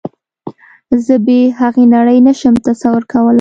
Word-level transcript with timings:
زه 1.05 1.15
بې 1.25 1.39
هغې 1.59 1.85
نړۍ 1.95 2.19
نشم 2.27 2.55
تصور 2.67 3.03
کولی 3.11 3.29